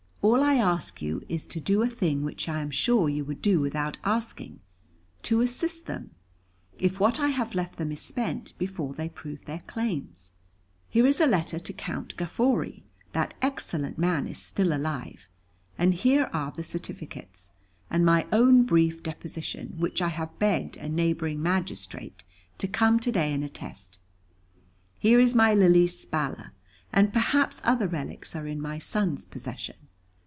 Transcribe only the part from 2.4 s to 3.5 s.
I am sure you would